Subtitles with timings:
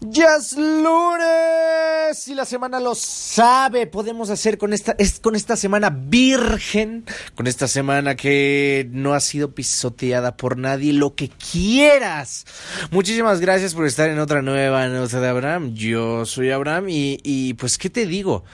[0.00, 3.86] Ya es lunes y la semana lo sabe.
[3.86, 7.04] Podemos hacer con esta, es, con esta semana virgen,
[7.34, 12.44] con esta semana que no ha sido pisoteada por nadie, lo que quieras.
[12.90, 15.74] Muchísimas gracias por estar en otra nueva nota de Abraham.
[15.74, 18.44] Yo soy Abraham y, y pues, ¿qué te digo?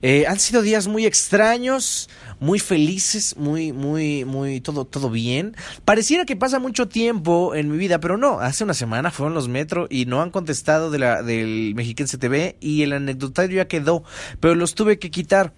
[0.00, 2.08] Eh, han sido días muy extraños,
[2.38, 5.56] muy felices, muy, muy, muy, todo, todo bien.
[5.84, 8.40] Pareciera que pasa mucho tiempo en mi vida, pero no.
[8.40, 12.56] Hace una semana fueron los metro y no han contestado de la, del Mexiquense TV
[12.60, 14.04] y el anecdotario ya quedó,
[14.40, 15.52] pero los tuve que quitar.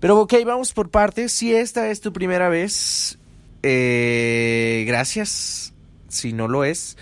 [0.00, 1.32] Pero ok, vamos por partes.
[1.32, 3.18] Si esta es tu primera vez,
[3.62, 5.72] eh, gracias.
[6.08, 6.96] Si no lo es,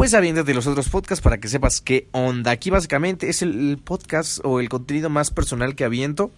[0.00, 2.52] pues de los otros podcasts para que sepas qué onda.
[2.52, 6.30] Aquí básicamente es el, podcast o el contenido más personal que aviento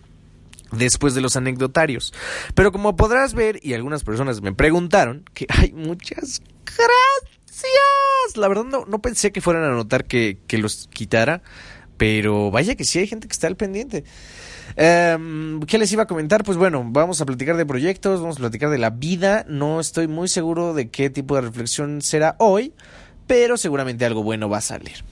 [0.72, 2.12] después de los anecdotarios.
[2.56, 8.36] Pero como podrás ver, y algunas personas me preguntaron, que hay muchas gracias.
[8.36, 11.40] La verdad no, no pensé que fueran a notar que, que los quitara,
[11.96, 14.02] pero vaya que sí hay gente que está al pendiente.
[14.74, 16.42] Em, ¿Qué les iba a comentar?
[16.42, 19.44] Pues bueno, vamos a platicar de proyectos, vamos a platicar de la vida.
[19.48, 22.72] No estoy muy seguro de qué tipo de reflexión será hoy
[23.32, 25.02] pero seguramente algo bueno va a salir.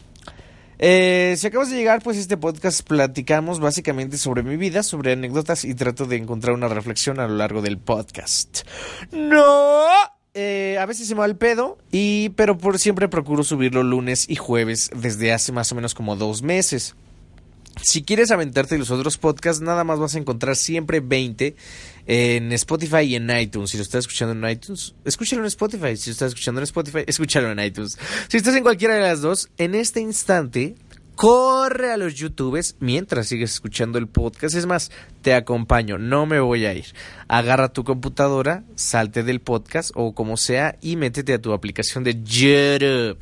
[0.78, 5.64] Eh, si acabas de llegar, pues este podcast platicamos básicamente sobre mi vida, sobre anécdotas
[5.64, 8.66] y trato de encontrar una reflexión a lo largo del podcast.
[9.10, 9.86] ¡No!
[10.34, 14.28] Eh, a veces se me va el pedo, y, pero por siempre procuro subirlo lunes
[14.28, 16.96] y jueves desde hace más o menos como dos meses.
[17.82, 21.56] Si quieres aventarte los otros podcasts, nada más vas a encontrar siempre 20
[22.12, 23.70] en Spotify y en iTunes.
[23.70, 25.96] Si lo estás escuchando en iTunes, escúchalo en Spotify.
[25.96, 27.96] Si lo estás escuchando en Spotify, escúchalo en iTunes.
[28.26, 30.74] Si estás en cualquiera de las dos, en este instante,
[31.14, 34.56] corre a los YouTubes mientras sigues escuchando el podcast.
[34.56, 34.90] Es más,
[35.22, 36.86] te acompaño, no me voy a ir.
[37.28, 42.20] Agarra tu computadora, salte del podcast o como sea y métete a tu aplicación de
[42.20, 43.20] YouTube.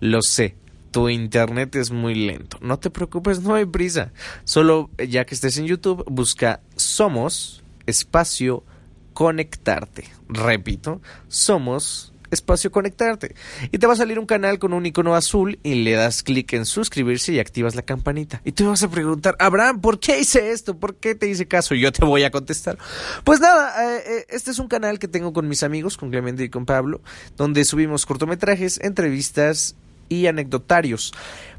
[0.00, 0.56] Lo sé,
[0.90, 2.58] tu internet es muy lento.
[2.60, 4.10] No te preocupes, no hay prisa.
[4.42, 8.64] Solo ya que estés en YouTube, busca Somos Espacio
[9.12, 10.04] Conectarte.
[10.28, 13.34] Repito, Somos espacio conectarte.
[13.70, 16.52] Y te va a salir un canal con un icono azul y le das clic
[16.52, 18.40] en suscribirse y activas la campanita.
[18.44, 20.78] Y te vas a preguntar, Abraham, ¿por qué hice esto?
[20.78, 21.74] ¿Por qué te hice caso?
[21.74, 22.78] Y yo te voy a contestar.
[23.24, 26.44] Pues nada, eh, eh, este es un canal que tengo con mis amigos, con Clemente
[26.44, 27.00] y con Pablo,
[27.36, 29.76] donde subimos cortometrajes, entrevistas
[30.08, 31.12] y anecdotarios.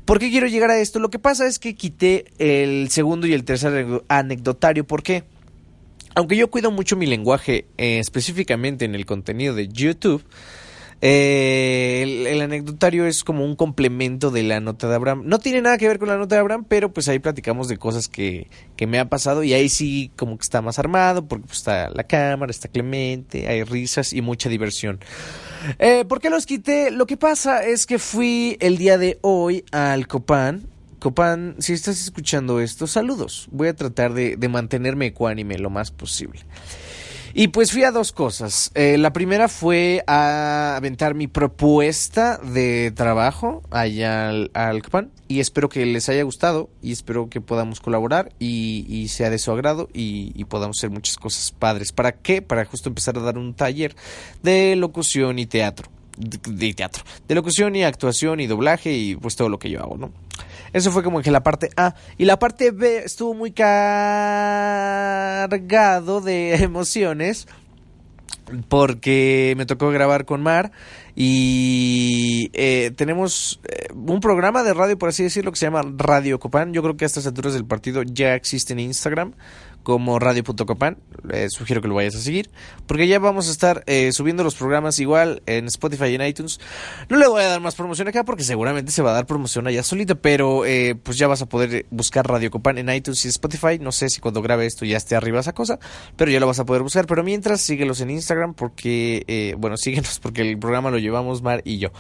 [0.06, 1.00] ¿Por qué quiero llegar a esto?
[1.00, 4.86] Lo que pasa es que quité el segundo y el tercer anecdotario.
[4.86, 5.24] ¿Por qué?
[6.16, 10.24] Aunque yo cuido mucho mi lenguaje, eh, específicamente en el contenido de YouTube,
[11.02, 15.24] eh, el, anecdotario es como un complemento de la nota de Abraham.
[15.26, 17.78] No tiene nada que ver con la nota de Abraham, pero pues ahí platicamos de
[17.78, 21.46] cosas que, que me ha pasado y ahí sí como que está más armado porque
[21.46, 25.00] pues, está la cámara, está Clemente, hay risas y mucha diversión.
[25.80, 26.90] Eh, ¿Por qué los quité?
[26.90, 30.68] Lo que pasa es que fui el día de hoy al Copán.
[31.00, 33.48] Copán, si estás escuchando esto, saludos.
[33.52, 36.42] Voy a tratar de, mantenerme ecuánime lo más posible.
[37.34, 38.72] Y pues fui a dos cosas.
[38.74, 44.82] Eh, la primera fue a aventar mi propuesta de trabajo allá al, al
[45.28, 49.52] y espero que les haya gustado y espero que podamos colaborar y, sea de su
[49.52, 51.92] agrado y, podamos hacer muchas cosas padres.
[51.92, 52.42] ¿Para qué?
[52.42, 53.96] Para justo empezar a dar un taller
[54.42, 55.90] de locución y teatro.
[56.18, 57.04] de teatro.
[57.28, 60.12] De locución y actuación y doblaje y pues todo lo que yo hago, ¿no?
[60.74, 61.96] Eso fue como que la parte A.
[62.18, 63.72] Y la parte B estuvo muy cargado
[66.22, 67.48] de emociones
[68.70, 70.72] porque me tocó grabar con Mar
[71.16, 76.40] y eh, tenemos eh, un programa de radio, por así decirlo, que se llama Radio
[76.40, 76.74] Copán.
[76.74, 79.34] Yo creo que a estas alturas del partido ya existe en Instagram
[79.88, 80.98] como radio.copan.
[81.32, 82.50] Eh, sugiero que lo vayas a seguir.
[82.88, 86.60] Porque ya vamos a estar eh, subiendo los programas igual en Spotify y en iTunes.
[87.08, 89.66] No le voy a dar más promoción acá porque seguramente se va a dar promoción
[89.66, 90.20] allá solito.
[90.20, 93.80] Pero eh, pues ya vas a poder buscar Radio Copan en iTunes y Spotify.
[93.80, 95.80] No sé si cuando grabe esto ya esté arriba esa cosa.
[96.18, 97.06] Pero ya lo vas a poder buscar.
[97.06, 101.78] Pero mientras síguelos en Instagram porque, bueno, síguenos porque el programa lo llevamos Mar y
[101.78, 101.92] yo.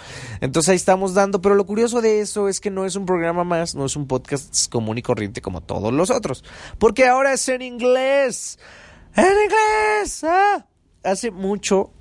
[0.41, 1.39] Entonces ahí estamos dando.
[1.39, 4.07] Pero lo curioso de eso es que no es un programa más, no es un
[4.07, 6.43] podcast común y corriente como todos los otros.
[6.79, 8.59] Porque ahora es en inglés.
[9.15, 10.23] En inglés.
[10.23, 10.65] Ah.
[11.03, 11.91] Hace mucho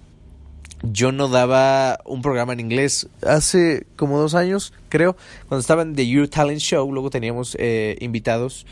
[0.83, 3.09] yo no daba un programa en inglés.
[3.23, 5.17] Hace como dos años, creo,
[5.49, 8.67] cuando estaba en The Your Talent Show, luego teníamos eh, invitados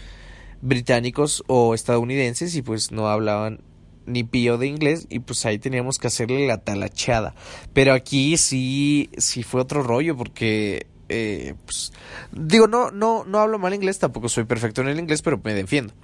[0.61, 3.61] británicos o estadounidenses y pues no hablaban
[4.07, 7.35] ni pío de inglés y pues ahí teníamos que hacerle la talachada.
[7.73, 10.87] Pero aquí sí, sí fue otro rollo porque
[11.17, 11.93] eh, pues,
[12.33, 15.55] digo, no, no, no hablo mal inglés, tampoco soy perfecto en el inglés, pero me
[15.55, 15.95] defiendo.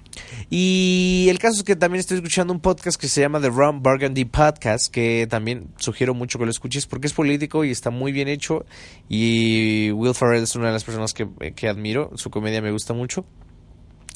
[0.49, 3.83] Y el caso es que también estoy escuchando un podcast que se llama The Ron
[3.83, 8.11] Burgundy Podcast, que también sugiero mucho que lo escuches porque es político y está muy
[8.11, 8.65] bien hecho.
[9.09, 12.93] Y Will Ferrell es una de las personas que, que admiro, su comedia me gusta
[12.93, 13.25] mucho.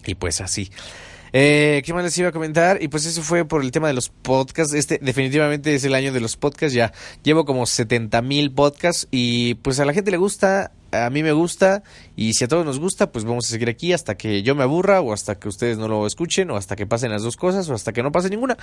[0.05, 0.71] Y pues así.
[1.37, 2.81] Eh, ¿Qué más les iba a comentar?
[2.81, 4.73] Y pues eso fue por el tema de los podcasts.
[4.73, 6.73] Este definitivamente es el año de los podcasts.
[6.73, 6.93] Ya
[7.23, 10.71] llevo como 70 mil podcasts y pues a la gente le gusta,
[11.03, 11.83] a mí me gusta
[12.15, 14.63] y si a todos nos gusta, pues vamos a seguir aquí hasta que yo me
[14.63, 17.69] aburra o hasta que ustedes no lo escuchen o hasta que pasen las dos cosas
[17.69, 18.57] o hasta que no pase ninguna.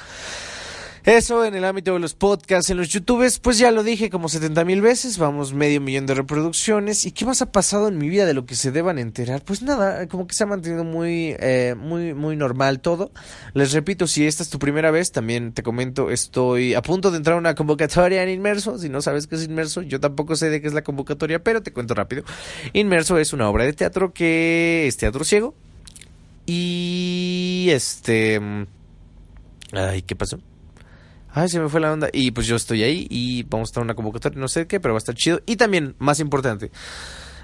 [1.05, 4.29] Eso en el ámbito de los podcasts, en los youtubers, pues ya lo dije como
[4.29, 7.05] 70 mil veces, vamos medio millón de reproducciones.
[7.07, 9.43] ¿Y qué más ha pasado en mi vida de lo que se deban enterar?
[9.45, 13.11] Pues nada, como que se ha mantenido muy, eh, muy, muy normal todo.
[13.53, 17.17] Les repito, si esta es tu primera vez, también te comento, estoy a punto de
[17.17, 18.79] entrar a una convocatoria en Inmerso.
[18.79, 21.65] Si no sabes qué es Inmerso, yo tampoco sé de qué es la convocatoria, pero
[21.65, 22.23] te cuento rápido.
[22.75, 25.53] Inmerso es una obra de teatro que es teatro ciego.
[26.47, 28.41] Y este...
[29.73, 30.39] Ay, ¿qué pasó?
[31.33, 32.09] Ay, se me fue la onda.
[32.13, 34.81] Y pues yo estoy ahí y vamos a estar en una convocatoria, no sé qué,
[34.81, 35.41] pero va a estar chido.
[35.47, 36.71] Y también, más importante,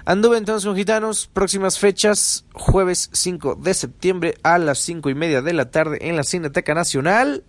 [0.05, 5.41] anduve entonces con gitanos, próximas fechas, jueves 5 de septiembre a las 5 y media
[5.41, 7.43] de la tarde en la Cineteca Nacional.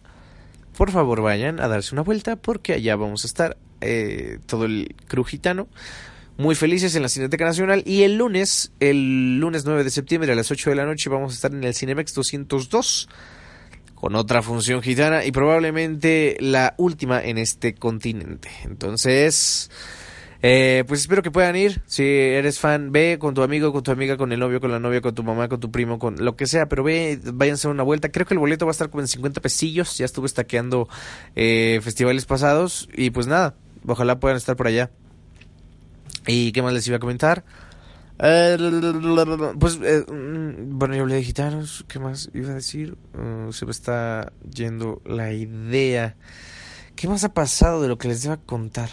[0.77, 4.95] Por favor, vayan a darse una vuelta porque allá vamos a estar eh, todo el
[5.09, 5.69] crew gitano.
[6.39, 7.83] Muy felices en la Cineteca Nacional.
[7.85, 11.33] Y el lunes, el lunes 9 de septiembre a las 8 de la noche, vamos
[11.33, 13.09] a estar en el Cinemex 202
[14.01, 18.49] con otra función gitana y probablemente la última en este continente.
[18.65, 19.71] Entonces,
[20.41, 21.83] eh, pues espero que puedan ir.
[21.87, 24.79] Si eres fan, ve con tu amigo, con tu amiga, con el novio, con la
[24.79, 27.71] novia, con tu mamá, con tu primo, con lo que sea, pero ve, váyanse a
[27.71, 28.11] una vuelta.
[28.11, 29.99] Creo que el boleto va a estar como en 50 pesillos.
[29.99, 30.89] Ya estuve estaqueando
[31.37, 33.55] eh, festivales pasados y pues nada,
[33.87, 34.91] ojalá puedan estar por allá.
[36.27, 37.45] ¿Y qué más les iba a comentar?
[38.23, 41.85] Eh, pues, eh, mm, bueno, yo hablé de gitanos.
[41.89, 42.99] ¿Qué más iba a decir?
[43.15, 46.17] Uh, se me está yendo la idea.
[46.97, 48.91] ¿Qué más ha pasado de lo que les iba contar?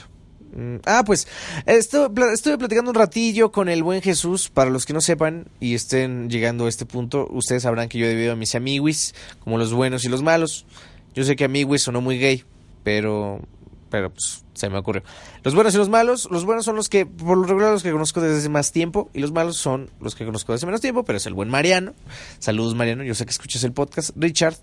[0.56, 1.28] Mm, ah, pues
[1.66, 4.50] estuve, estuve platicando un ratillo con el buen Jesús.
[4.50, 8.06] Para los que no sepan y estén llegando a este punto, ustedes sabrán que yo
[8.06, 10.66] he debido a mis amiguis, como los buenos y los malos.
[11.14, 12.46] Yo sé que amiguis sonó muy gay,
[12.84, 13.42] pero
[13.90, 15.04] pero pues se me ocurrió.
[15.44, 17.92] Los buenos y los malos, los buenos son los que, por lo regular, los que
[17.92, 21.04] conozco desde hace más tiempo, y los malos son los que conozco desde menos tiempo,
[21.04, 21.94] pero es el buen Mariano.
[22.40, 24.56] Saludos, Mariano, yo sé que escuchas el podcast, Richard,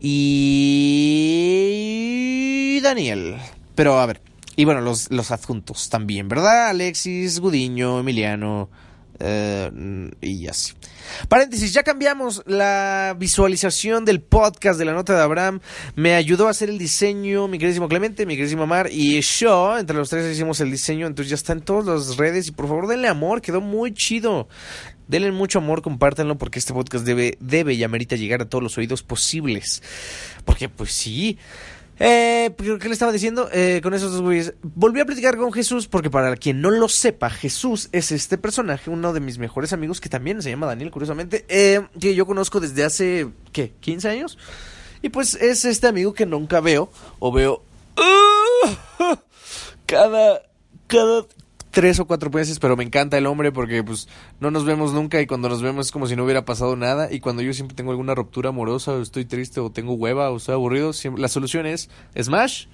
[0.00, 1.28] y
[2.82, 3.36] Daniel.
[3.74, 4.20] Pero a ver,
[4.56, 6.70] y bueno, los, los adjuntos también, ¿verdad?
[6.70, 8.68] Alexis, Gudiño, Emiliano,
[9.20, 10.74] eh, y así.
[11.28, 15.60] Paréntesis, ya cambiamos la visualización del podcast de la nota de Abraham.
[15.96, 19.78] Me ayudó a hacer el diseño mi queridísimo Clemente, mi queridísimo Mar y yo.
[19.78, 22.48] Entre los tres hicimos el diseño, entonces ya está en todas las redes.
[22.48, 24.48] Y por favor, denle amor, quedó muy chido.
[25.08, 28.76] Denle mucho amor, compártanlo porque este podcast debe, debe y amerita llegar a todos los
[28.76, 29.82] oídos posibles.
[30.44, 31.38] Porque pues sí.
[32.00, 33.48] Eh, ¿Qué le estaba diciendo?
[33.52, 34.54] Eh, con esos dos güeyes.
[34.62, 38.90] Volví a platicar con Jesús porque para quien no lo sepa, Jesús es este personaje,
[38.90, 42.60] uno de mis mejores amigos que también se llama Daniel, curiosamente, eh, que yo conozco
[42.60, 43.72] desde hace, ¿qué?
[43.82, 44.38] ¿15 años?
[45.02, 47.62] Y pues es este amigo que nunca veo o veo...
[49.86, 50.42] cada,
[50.86, 51.24] cada
[51.70, 54.08] tres o cuatro meses, pero me encanta el hombre porque pues
[54.40, 57.12] no nos vemos nunca y cuando nos vemos es como si no hubiera pasado nada
[57.12, 60.36] y cuando yo siempre tengo alguna ruptura amorosa o estoy triste o tengo hueva o
[60.36, 62.66] estoy aburrido, siempre, la solución es smash,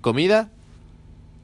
[0.00, 0.50] comida,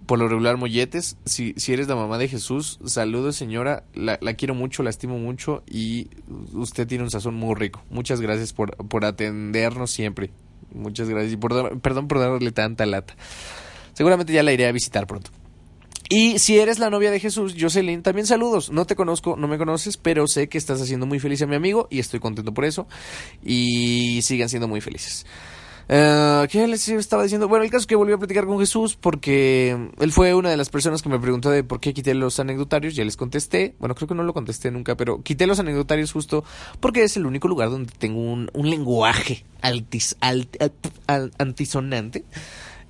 [0.06, 1.16] por lo regular molletes.
[1.24, 5.18] Si, si eres la mamá de Jesús, saludos señora, la, la, quiero mucho, la estimo
[5.18, 6.08] mucho y
[6.52, 7.82] usted tiene un sazón muy rico.
[7.90, 10.30] Muchas gracias por, por atendernos siempre.
[10.74, 13.14] Muchas gracias y por, perdón por darle tanta lata.
[13.92, 15.30] Seguramente ya la iré a visitar pronto.
[16.12, 18.72] Y si eres la novia de Jesús, Jocelyn, también saludos.
[18.72, 21.54] No te conozco, no me conoces, pero sé que estás haciendo muy feliz a mi
[21.54, 22.88] amigo y estoy contento por eso.
[23.44, 25.24] Y sigan siendo muy felices.
[25.88, 27.46] Uh, ¿Qué les estaba diciendo?
[27.46, 30.56] Bueno, el caso es que volví a platicar con Jesús porque él fue una de
[30.56, 32.96] las personas que me preguntó de por qué quité los anecdotarios.
[32.96, 33.76] Ya les contesté.
[33.78, 36.42] Bueno, creo que no lo contesté nunca, pero quité los anecdotarios justo
[36.80, 40.56] porque es el único lugar donde tengo un, un lenguaje altis, alt,
[41.38, 42.24] antisonante.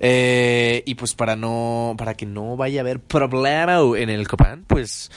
[0.03, 4.65] Eh, y pues para no, para que no vaya a haber problema en el Copan,
[4.65, 5.11] pues,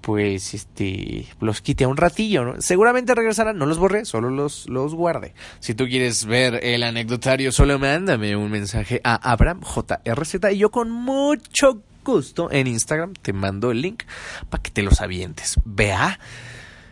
[0.00, 2.54] pues, este, los quité un ratillo, ¿no?
[2.60, 5.34] Seguramente regresarán, no los borré, solo los, los guardé.
[5.60, 10.70] Si tú quieres ver el anecdotario, solo mándame un mensaje a Abraham JRZ y yo
[10.70, 14.04] con mucho gusto en Instagram te mando el link
[14.48, 15.56] para que te los avientes.
[15.66, 16.18] Vea.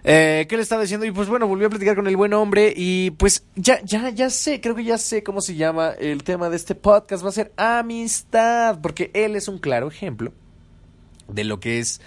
[0.04, 1.07] Eh, ¿Qué le estaba diciendo?
[1.07, 4.30] Y pues bueno, volví a platicar con el buen hombre y pues ya, ya, ya
[4.30, 7.25] sé, creo que ya sé cómo se llama el tema de este podcast.
[7.25, 10.33] Va a ser amistad, porque él es un claro ejemplo
[11.28, 12.00] de lo que es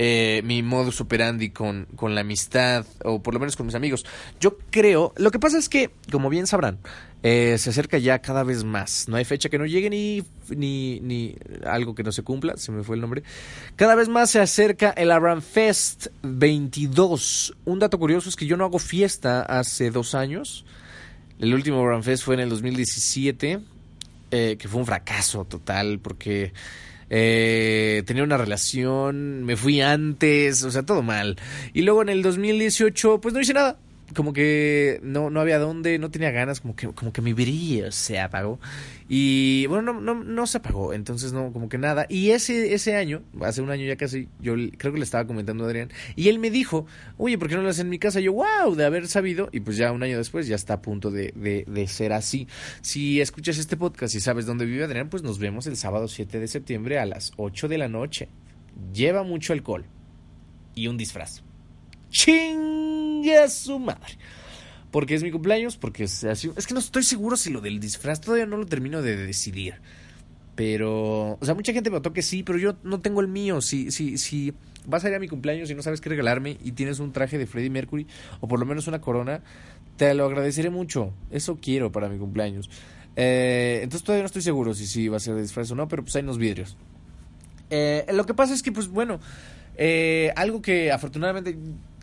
[0.00, 4.06] eh, mi modus operandi con, con la amistad, o por lo menos con mis amigos.
[4.38, 6.78] Yo creo, lo que pasa es que, como bien sabrán,
[7.24, 9.08] eh, se acerca ya cada vez más.
[9.08, 11.34] No hay fecha que no llegue ni, ni, ni
[11.66, 13.24] algo que no se cumpla, se me fue el nombre.
[13.74, 17.56] Cada vez más se acerca el Aram Fest 22.
[17.64, 20.64] Un dato curioso es que yo no hago fiesta hace dos años.
[21.40, 23.58] El último Aram Fest fue en el 2017,
[24.30, 26.52] eh, que fue un fracaso total porque
[27.10, 31.36] eh, tenía una relación, me fui antes, o sea, todo mal.
[31.72, 33.78] Y luego en el 2018, pues no hice nada
[34.14, 37.92] como que no, no había dónde, no tenía ganas, como que, como que mi brillo
[37.92, 38.58] se apagó.
[39.08, 42.06] Y bueno, no, no, no se apagó, entonces no, como que nada.
[42.08, 45.64] Y ese, ese año, hace un año ya casi, yo creo que le estaba comentando
[45.64, 46.86] a Adrián, y él me dijo,
[47.16, 48.20] oye, ¿por qué no lo haces en mi casa?
[48.20, 51.10] Yo, wow, de haber sabido, y pues ya un año después ya está a punto
[51.10, 52.48] de, de, de ser así.
[52.80, 56.40] Si escuchas este podcast y sabes dónde vive Adrián, pues nos vemos el sábado 7
[56.40, 58.28] de septiembre a las 8 de la noche.
[58.92, 59.84] Lleva mucho alcohol
[60.74, 61.42] y un disfraz.
[63.18, 64.16] ¡Chingue a su madre!
[64.90, 66.50] Porque es mi cumpleaños, porque es así.
[66.56, 69.74] Es que no estoy seguro si lo del disfraz todavía no lo termino de decidir.
[70.54, 73.60] Pero, o sea, mucha gente me notó que sí, pero yo no tengo el mío.
[73.60, 74.54] Si, si, si
[74.86, 77.38] vas a ir a mi cumpleaños y no sabes qué regalarme y tienes un traje
[77.38, 78.06] de Freddie Mercury
[78.40, 79.42] o por lo menos una corona,
[79.96, 81.12] te lo agradeceré mucho.
[81.30, 82.70] Eso quiero para mi cumpleaños.
[83.16, 85.86] Eh, entonces todavía no estoy seguro si sí va a ser de disfraz o no,
[85.88, 86.76] pero pues hay unos vidrios.
[87.68, 89.20] Eh, lo que pasa es que, pues bueno,
[89.76, 91.56] eh, algo que afortunadamente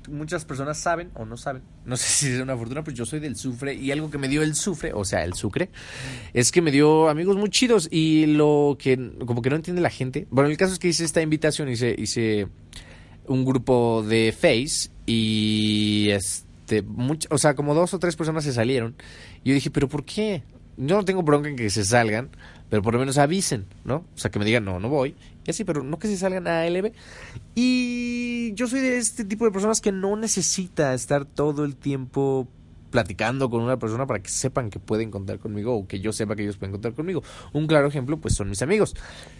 [0.09, 3.19] muchas personas saben o no saben, no sé si es una fortuna, pues yo soy
[3.19, 5.69] del Sufre y algo que me dio el Sufre, o sea, el Sucre,
[6.33, 8.95] es que me dio amigos muy chidos y lo que
[9.25, 10.27] como que no entiende la gente.
[10.29, 12.47] Bueno, el caso es que hice esta invitación, hice, hice
[13.27, 16.83] un grupo de Face y este,
[17.29, 18.95] o sea, como dos o tres personas se salieron.
[19.43, 20.43] Y yo dije, pero ¿por qué?
[20.77, 22.29] Yo no tengo bronca en que se salgan,
[22.69, 23.97] pero por lo menos avisen, ¿no?
[23.97, 25.15] O sea, que me digan, no, no voy.
[25.45, 26.91] Y así, pero no que se salgan a ALB.
[27.53, 32.47] Y yo soy de este tipo de personas que no necesita estar todo el tiempo
[32.89, 36.35] platicando con una persona para que sepan que pueden contar conmigo o que yo sepa
[36.35, 37.23] que ellos pueden contar conmigo.
[37.53, 38.95] Un claro ejemplo, pues son mis amigos.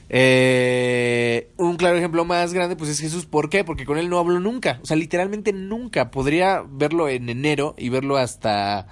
[0.10, 3.26] Eh, un claro ejemplo más grande, pues es Jesús.
[3.26, 3.64] ¿Por qué?
[3.64, 4.80] Porque con él no hablo nunca.
[4.84, 6.12] O sea, literalmente nunca.
[6.12, 8.88] Podría verlo en enero y verlo hasta,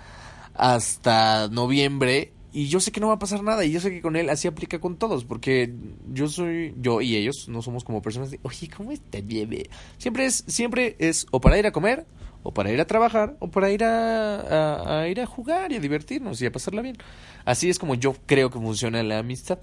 [0.54, 4.01] hasta noviembre y yo sé que no va a pasar nada y yo sé que
[4.01, 5.74] con él así aplica con todos porque
[6.13, 10.25] yo soy yo y ellos no somos como personas de oye cómo está bebé siempre
[10.25, 12.05] es siempre es o para ir a comer
[12.43, 15.79] o para ir a trabajar o para ir a, a, ir a jugar y a
[15.79, 16.98] divertirnos y a pasarla bien.
[17.45, 19.60] Así es como yo creo que funciona la amistad.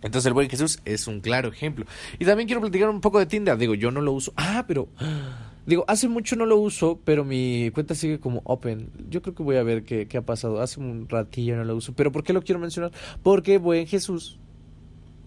[0.00, 1.84] Entonces el buen Jesús es un claro ejemplo.
[2.18, 3.56] Y también quiero platicar un poco de Tinder.
[3.56, 4.32] Digo yo no lo uso.
[4.36, 4.88] Ah pero
[5.64, 8.90] Digo, hace mucho no lo uso, pero mi cuenta sigue como open.
[9.08, 10.60] Yo creo que voy a ver qué, qué ha pasado.
[10.60, 11.92] Hace un ratillo no lo uso.
[11.94, 12.90] Pero ¿por qué lo quiero mencionar?
[13.22, 14.40] Porque buen Jesús,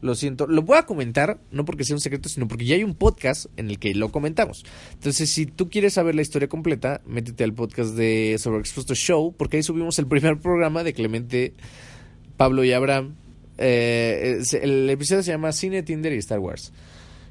[0.02, 2.84] lo siento, lo voy a comentar, no porque sea un secreto, sino porque ya hay
[2.84, 4.66] un podcast en el que lo comentamos.
[4.94, 9.58] Entonces, si tú quieres saber la historia completa, métete al podcast de Sobreexpuesto Show, porque
[9.58, 11.54] ahí subimos el primer programa de Clemente,
[12.38, 13.16] Pablo y Abraham.
[13.58, 16.74] Eh, el episodio se llama Cine, Tinder y Star Wars.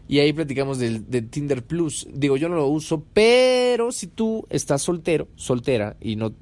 [0.06, 2.06] Y ahí platicamos de, Tinder Plus.
[2.12, 6.32] Digo, yo no lo uso, pero si tú estás soltero, soltera, y no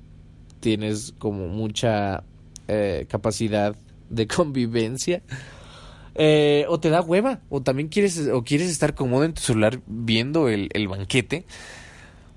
[0.60, 2.24] tienes como mucha
[2.68, 3.76] eh, capacidad
[4.10, 5.22] de convivencia,
[6.14, 9.80] eh, o te da hueva, o también quieres, o quieres estar cómodo en tu celular
[9.86, 11.46] viendo el, el banquete,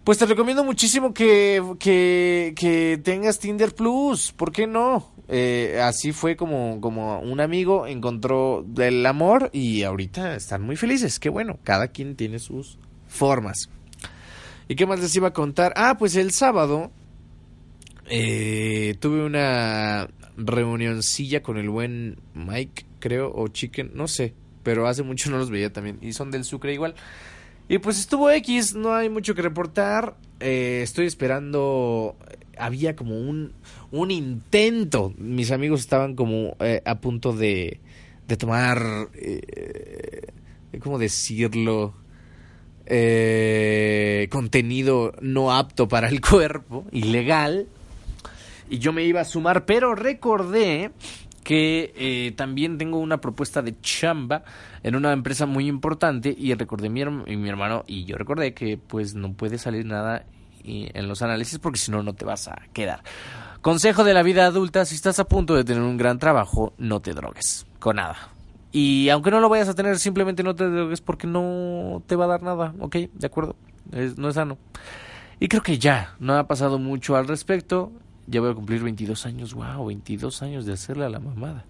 [0.06, 4.32] pues te recomiendo muchísimo que, que, que tengas Tinder Plus.
[4.32, 5.12] ¿Por qué no?
[5.28, 11.20] Eh, así fue como, como un amigo encontró el amor y ahorita están muy felices.
[11.20, 13.70] Qué bueno, cada quien tiene sus formas.
[14.68, 15.74] ¿Y qué más les iba a contar?
[15.76, 16.92] Ah, pues el sábado
[18.08, 20.08] eh, tuve una
[20.38, 25.50] reunioncilla con el buen Mike, creo, o Chicken, no sé, pero hace mucho no los
[25.50, 25.98] veía también.
[26.02, 26.94] Y son del Sucre igual.
[27.68, 30.16] Y pues estuvo X, no hay mucho que reportar.
[30.40, 32.16] Eh, estoy esperando.
[32.58, 33.54] Había como un,
[33.92, 35.14] un intento.
[35.18, 37.80] Mis amigos estaban como eh, a punto de,
[38.28, 39.10] de tomar.
[39.16, 40.28] Eh,
[40.80, 41.96] ¿Cómo decirlo?
[44.30, 47.68] Contenido no apto para el cuerpo, ilegal.
[48.70, 50.92] Y yo me iba a sumar, pero recordé
[51.46, 54.44] que eh, también tengo una propuesta de chamba
[54.82, 58.78] en una empresa muy importante y recordé mi, y mi hermano y yo recordé que
[58.78, 60.26] pues no puede salir nada
[60.64, 63.04] en los análisis porque si no no te vas a quedar.
[63.62, 67.00] Consejo de la vida adulta, si estás a punto de tener un gran trabajo, no
[67.00, 68.18] te drogues con nada.
[68.72, 72.26] Y aunque no lo vayas a tener, simplemente no te drogues porque no te va
[72.26, 72.96] a dar nada, ¿ok?
[73.14, 73.56] De acuerdo,
[74.18, 74.58] no es sano.
[75.40, 77.92] Y creo que ya, no ha pasado mucho al respecto.
[78.28, 81.66] Ya voy a cumplir 22 años, wow, 22 años de hacerle a la mamada.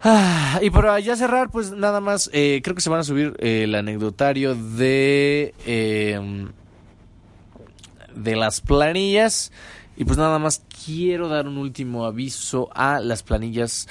[0.00, 3.34] Ah, y para ya cerrar, pues nada más, eh, creo que se van a subir
[3.40, 6.52] eh, el anecdotario de, em,
[8.14, 9.52] de las planillas.
[9.96, 13.88] Y pues nada más quiero dar un último aviso a las planillas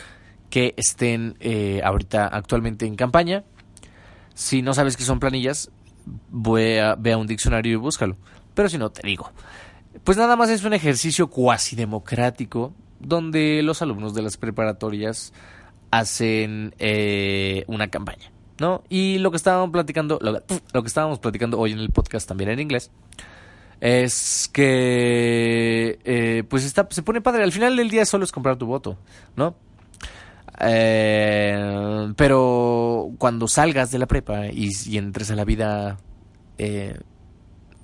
[0.49, 3.43] que estén eh, ahorita actualmente en campaña.
[4.33, 5.69] Si no sabes qué son planillas,
[6.31, 8.15] voy a, ve a un diccionario y búscalo.
[8.53, 9.31] Pero si no, te digo.
[10.03, 15.33] Pues nada más es un ejercicio cuasi democrático donde los alumnos de las preparatorias
[15.91, 18.83] hacen eh, una campaña, ¿no?
[18.89, 22.59] Y lo que estábamos platicando, lo, que estábamos platicando hoy en el podcast también en
[22.59, 22.91] inglés,
[23.79, 27.43] es que eh, pues está, se pone padre.
[27.43, 28.97] Al final del día solo es comprar tu voto,
[29.35, 29.55] ¿no?
[30.59, 35.97] Eh, pero cuando salgas de la prepa y, entres a la vida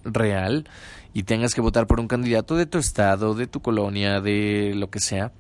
[0.04, 0.66] real
[1.14, 4.90] y tengas que votar por un candidato de tu estado, de tu colonia, de lo
[4.90, 5.32] que sea,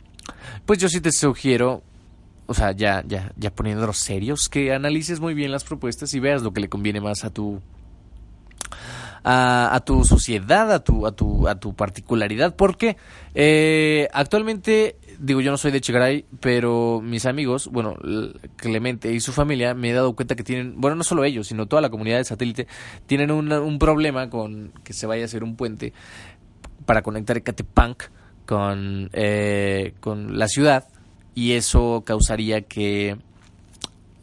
[0.65, 1.83] pues yo sí te sugiero
[2.45, 6.43] o sea, ya, ya, ya poniéndonos serios, que analices muy bien las propuestas y veas
[6.43, 7.61] lo que le conviene más a tu
[9.23, 12.97] a, tu sociedad, a tu, a tu, a tu particularidad, porque
[13.35, 17.95] eh, actualmente, digo, yo no soy de Chegaray, pero mis amigos, bueno,
[18.57, 21.67] Clemente y su familia, me he dado cuenta que tienen, bueno, no solo ellos, sino
[21.67, 22.67] toda la comunidad de satélite,
[23.05, 25.93] tienen un problema con que se vaya a hacer un puente
[26.85, 28.03] para conectar Ecatepunk
[28.45, 30.85] con, eh, con la ciudad
[31.35, 33.17] y eso causaría que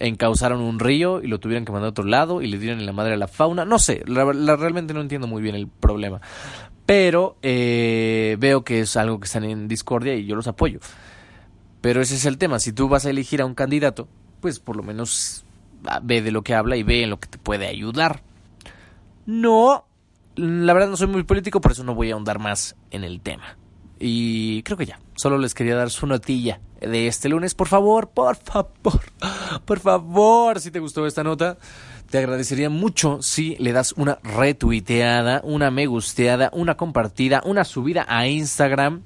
[0.01, 2.87] encauzaron un río y lo tuvieran que mandar a otro lado y le dieran en
[2.87, 3.65] la madre a la fauna.
[3.65, 6.21] No sé, realmente no entiendo muy bien el problema.
[6.87, 10.81] Pero eh, veo que es algo que están en discordia y yo los apoyo.
[11.81, 12.59] Pero ese es el tema.
[12.59, 14.09] Si tú vas a elegir a un candidato,
[14.41, 15.45] pues por lo menos
[15.87, 18.23] ah, ve de lo que habla y ve en lo que te puede ayudar.
[19.27, 19.85] No,
[20.35, 23.21] la verdad no soy muy político, por eso no voy a ahondar más en el
[23.21, 23.57] tema.
[23.99, 24.99] Y creo que ya.
[25.15, 27.55] Solo les quería dar su notilla de este lunes.
[27.55, 29.01] Por favor, por favor,
[29.65, 31.59] por favor, si te gustó esta nota,
[32.11, 38.05] te agradecería mucho si le das una retuiteada, una me gusteada, una compartida, una subida
[38.09, 39.03] a Instagram.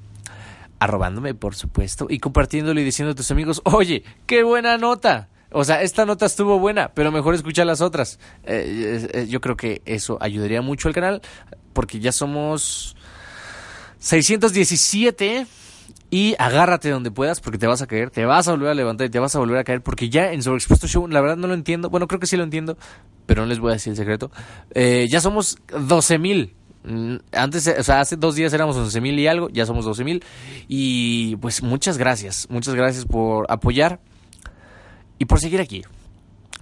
[0.81, 5.29] Arrobándome, por supuesto, y compartiéndolo y diciendo a tus amigos, oye, qué buena nota.
[5.51, 8.19] O sea, esta nota estuvo buena, pero mejor escucha las otras.
[8.43, 11.23] Eh, eh, yo creo que eso ayudaría mucho al canal,
[11.73, 12.97] porque ya somos
[14.01, 15.47] 617
[16.15, 19.09] y agárrate donde puedas porque te vas a caer, te vas a volver a levantar
[19.09, 21.49] y te vas a volver a caer porque ya en Sobreexpuesto Show, la verdad no
[21.49, 22.79] lo entiendo, bueno creo que sí lo entiendo,
[23.27, 24.31] pero no les voy a decir el secreto,
[24.77, 26.55] eh, ya somos 12 mil.
[26.85, 30.05] Mm, antes, o sea, hace dos días éramos 11 mil y algo, ya somos 12
[30.05, 30.23] mil.
[30.69, 33.99] Y pues muchas gracias, muchas gracias por apoyar
[35.19, 35.83] y por seguir aquí.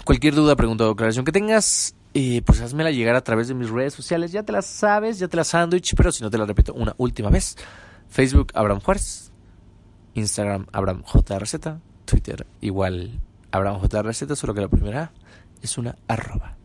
[0.06, 3.68] Cualquier duda, pregunta o declaración que tengas, y pues házmela llegar a través de mis
[3.68, 4.32] redes sociales.
[4.32, 6.94] Ya te las sabes, ya te las sándwich, pero si no te la repito una
[6.96, 7.54] última vez.
[8.08, 9.31] Facebook Abraham Juárez,
[10.14, 13.20] Instagram Abraham JRZ, Twitter igual
[13.50, 15.12] Abraham JRZ, solo que la primera
[15.60, 16.56] es una arroba.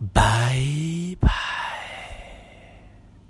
[0.00, 1.69] Bye bye.